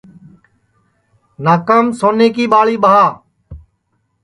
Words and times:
ناکام 1.45 1.85
سونیں 1.99 2.31
کی 2.35 2.43
ٻاݪی 2.51 2.75
ٻاہ 2.83 3.07